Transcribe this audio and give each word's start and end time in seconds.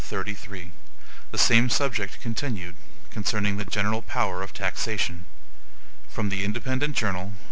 33 0.03 0.71
The 1.29 1.37
Same 1.37 1.69
Subject 1.69 2.19
Continued 2.21 2.73
(Concerning 3.11 3.57
the 3.57 3.65
General 3.65 4.01
Power 4.01 4.41
of 4.41 4.51
Taxation) 4.51 5.25
From 6.09 6.29
The 6.29 6.43
Independent 6.43 6.95
Journal. 6.95 7.33